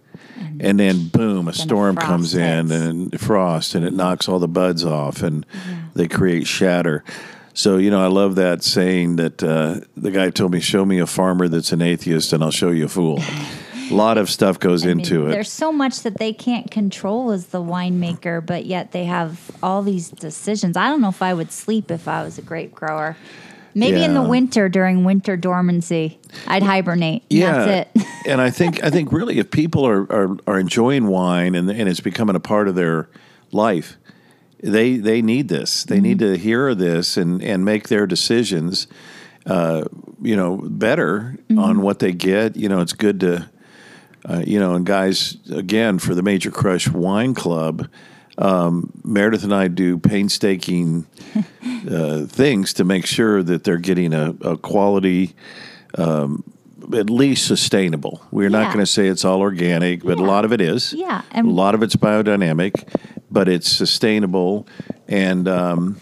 [0.59, 4.85] and then boom a storm comes in and frost and it knocks all the buds
[4.85, 5.47] off and
[5.95, 7.05] they create shatter.
[7.55, 10.99] So you know i love that saying that uh, the guy told me show me
[10.99, 13.23] a farmer that's an atheist and i'll show you a fool
[13.93, 16.71] a lot of stuff goes I mean, into it There's so much that they can't
[16.71, 20.77] control as the winemaker, but yet they have all these decisions.
[20.77, 23.17] I don't know if I would sleep if I was a grape grower.
[23.75, 27.23] Maybe in the winter during winter dormancy, I'd hibernate.
[27.31, 28.07] Yeah, That's it.
[28.29, 31.89] and I think I think really if people are are, are enjoying wine and and
[31.89, 33.09] it's becoming a part of their
[33.51, 33.97] life,
[34.63, 35.85] they they need this.
[35.85, 36.35] They need Mm-hmm.
[36.35, 38.87] to hear this and and make their decisions.
[39.47, 39.85] Uh,
[40.21, 41.59] you know, better Mm-hmm.
[41.59, 42.57] on what they get.
[42.57, 43.49] You know, it's good to.
[44.29, 47.89] Uh, you know, and guys, again, for the Major Crush Wine Club,
[48.39, 51.07] um, Meredith and I do painstaking
[51.91, 55.35] uh, things to make sure that they're getting a, a quality,
[55.99, 56.45] um,
[56.95, 58.23] at least sustainable.
[58.31, 60.93] We're not going to say it's all organic, but a lot of it is.
[60.93, 62.89] Yeah, And a lot of it's biodynamic,
[63.31, 64.67] but it's sustainable.
[65.09, 66.01] And, um,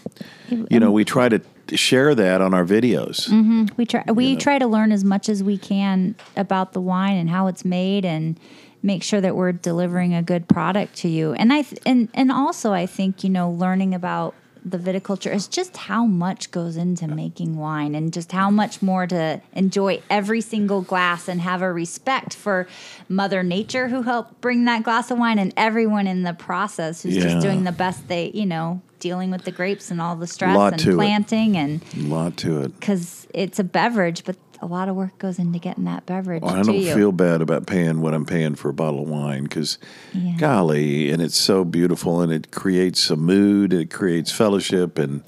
[0.49, 1.41] you know, we try to
[1.77, 3.29] share that on our videos.
[3.29, 3.65] Mm-hmm.
[3.77, 7.29] We try we try to learn as much as we can about the wine and
[7.29, 8.39] how it's made and
[8.83, 11.33] make sure that we're delivering a good product to you.
[11.33, 15.47] And I th- and and also I think, you know, learning about the viticulture is
[15.47, 20.39] just how much goes into making wine and just how much more to enjoy every
[20.39, 22.67] single glass and have a respect for
[23.09, 27.17] mother nature who helped bring that glass of wine and everyone in the process who's
[27.17, 27.23] Yeah.
[27.23, 30.55] just doing the best they, you know, dealing with the grapes and all the stress
[30.55, 30.95] Lot and to it.
[30.95, 32.79] planting and A lot to it.
[32.79, 36.43] because it's a beverage, but a lot of work goes into getting that beverage.
[36.45, 36.93] I don't you.
[36.93, 39.79] feel bad about paying what I'm paying for a bottle of wine because,
[40.13, 40.37] Yeah.
[40.37, 45.23] golly, and it's so beautiful and it creates a mood, it creates fellowship, and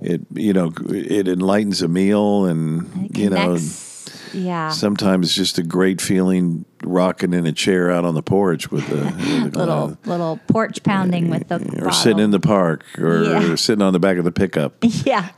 [0.00, 3.56] it you know it enlightens a meal, and It you know
[4.32, 8.70] yeah, sometimes it's just a great feeling rocking in a chair out on the porch
[8.70, 8.96] with the,
[9.42, 13.54] with the little little porch pounding with the or sitting in the park or, Yeah.
[13.56, 14.74] sitting on the back of the pickup.
[14.82, 15.28] yeah,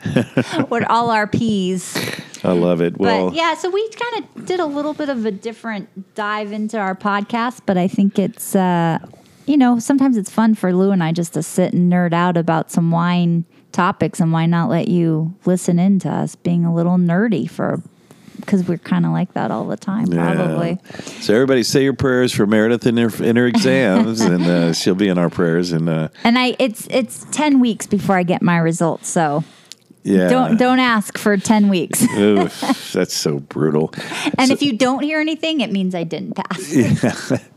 [0.71, 1.97] with all our peas.
[2.43, 2.99] I love it.
[2.99, 6.53] Well, but yeah, so we kind of did a little bit of a different dive
[6.53, 8.99] into our podcast, but I think it's uh,
[9.47, 12.37] you know sometimes it's fun for Lou and I just to sit and nerd out
[12.37, 16.73] about some wine topics, and why not let you listen in to us being a
[16.75, 17.83] little nerdy for
[18.41, 20.35] because we're kind of like that all the time, Yeah.
[20.35, 20.79] probably.
[21.21, 24.95] So everybody say your prayers for Meredith in her in her exams, and uh, she'll
[24.95, 25.73] be in our prayers.
[25.73, 29.45] And uh, And I it's it's ten weeks before I get my results, so
[30.05, 32.03] yeah, don't don't ask for ten weeks.
[32.17, 33.93] Oof, that's so brutal.
[34.39, 36.73] and if you don't hear anything, it means I didn't pass.
[36.73, 37.39] yeah.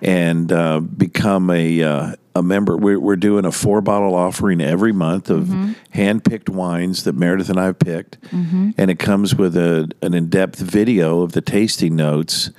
[0.00, 2.76] and uh, become a uh, a member.
[2.76, 5.72] We're, we're doing a four bottle offering every month of Mm-hmm.
[5.90, 8.70] hand picked wines that Meredith and I have picked, Mm-hmm.
[8.78, 12.50] and it comes with a an in depth video of the tasting notes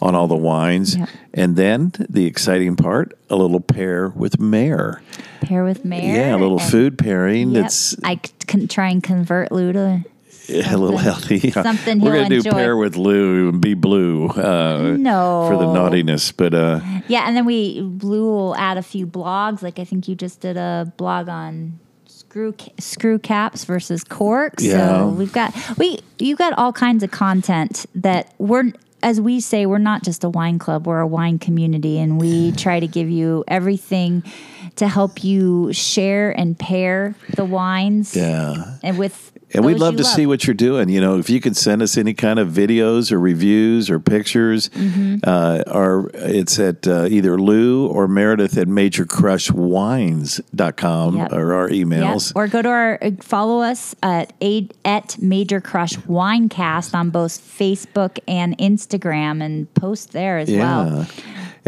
[0.00, 0.96] on all the wines,
[1.34, 5.02] and then the exciting part, a little pair with Mare.
[5.40, 6.14] Pair with Mayor.
[6.14, 7.50] Yeah, a little and- food pairing.
[7.50, 7.62] Yep.
[7.62, 8.16] That's I
[8.46, 10.04] can try and convert Lou to
[10.48, 11.50] a little healthy.
[11.50, 12.50] something We're gonna do enjoy.
[12.52, 14.28] pair with Lou and be blue.
[14.28, 15.46] Uh, No.
[15.48, 19.62] for the naughtiness, but uh, Yeah, and then we Lou will add a few blogs.
[19.62, 24.64] Like I think you just did a blog on screw ca- screw caps versus corks.
[24.64, 24.98] Yeah.
[25.00, 28.72] So we've got we you got all kinds of content that we're
[29.02, 32.50] as we say we're not just a wine club, we're a wine community and we
[32.52, 34.24] try to give you everything
[34.76, 38.76] to help you share and pair the wines yeah.
[38.82, 40.90] and with And we'd love to see what you're doing.
[40.90, 44.68] You know, if you could send us any kind of videos or reviews or pictures,
[44.68, 45.16] Mm-hmm.
[45.24, 51.32] uh, or it's at uh, either Lou or Meredith at majorcrushwines.com Yep.
[51.32, 51.86] or our Yep.
[51.86, 52.32] emails.
[52.34, 54.32] Or go to our uh, follow us at
[54.84, 61.06] at Major Crush Winecast on both Facebook and Instagram and post there as well.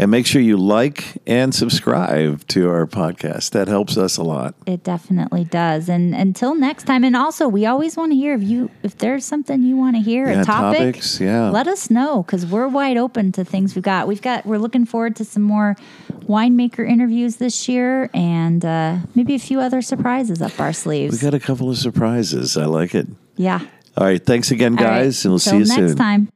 [0.01, 3.51] And make sure you like and subscribe to our podcast.
[3.51, 4.55] That helps us a lot.
[4.65, 5.87] It definitely does.
[5.89, 9.23] And until next time, and also we always want to hear if you if there's
[9.25, 11.51] something you want to hear, Yeah, a topic, topics, yeah.
[11.51, 14.07] let us know because we're wide open to things we've got.
[14.07, 15.75] We've got we're looking forward to some more
[16.25, 21.21] winemaker interviews this year and uh, maybe a few other surprises up our sleeves.
[21.21, 22.57] We got a couple of surprises.
[22.57, 23.07] I like it.
[23.37, 23.59] yeah.
[23.97, 24.25] All right.
[24.25, 25.03] Thanks again, All right.
[25.03, 25.25] guys.
[25.25, 25.95] And we'll see you next soon.
[25.97, 26.29] time.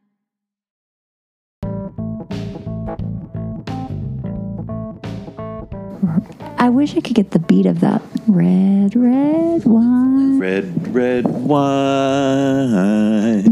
[6.76, 10.40] Wish I could get the beat of that red, red wine.
[10.40, 13.46] Red, red wine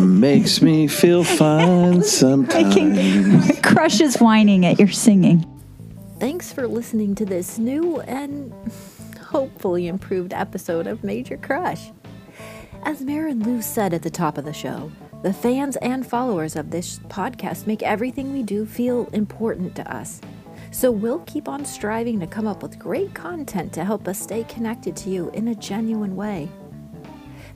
[0.20, 3.60] makes me feel fine sometimes.
[3.60, 5.46] Crush is whining at your singing.
[6.18, 8.52] Thanks for listening to this new and
[9.20, 11.90] hopefully improved episode of Major Crush.
[12.82, 14.90] As Marin Lou said at the top of the show,
[15.22, 20.20] the fans and followers of this podcast make everything we do feel important to us.
[20.74, 24.42] So we'll keep on striving to come up with great content to help us stay
[24.42, 26.48] connected to you in a genuine way.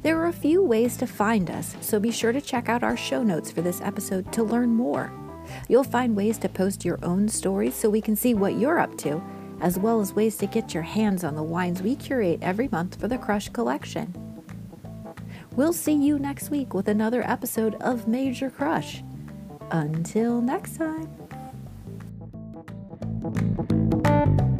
[0.02, 2.96] There are a few ways to find us, so be sure to check out our
[2.96, 5.12] show notes for this episode to learn more.
[5.68, 8.96] You'll find ways to post your own stories so we can see what you're up
[8.98, 9.20] to,
[9.60, 13.00] as well as ways to get your hands on the wines we curate every month
[13.00, 14.14] for the Crush Collection.
[15.56, 19.02] We'll see you next week with another episode of Major Crush.
[19.72, 21.28] Until next time.
[23.29, 24.57] うん。